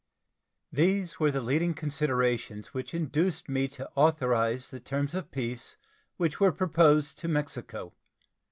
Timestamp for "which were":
6.17-6.51